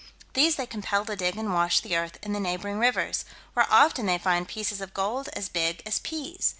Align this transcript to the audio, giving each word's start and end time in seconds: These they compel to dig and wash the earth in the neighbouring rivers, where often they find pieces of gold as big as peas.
These 0.33 0.55
they 0.55 0.65
compel 0.65 1.05
to 1.05 1.15
dig 1.15 1.37
and 1.37 1.53
wash 1.53 1.79
the 1.79 1.95
earth 1.95 2.17
in 2.23 2.33
the 2.33 2.39
neighbouring 2.39 2.79
rivers, 2.79 3.23
where 3.53 3.67
often 3.71 4.07
they 4.07 4.17
find 4.17 4.47
pieces 4.47 4.81
of 4.81 4.95
gold 4.95 5.29
as 5.33 5.47
big 5.47 5.83
as 5.85 5.99
peas. 5.99 6.49